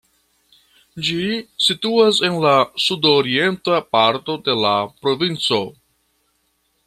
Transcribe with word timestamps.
Ĝi 1.07 1.17
situas 1.65 2.21
en 2.29 2.39
la 2.45 2.53
sudorienta 2.85 3.77
parto 3.97 4.37
de 4.49 4.57
la 4.63 4.75
provinco. 5.03 5.63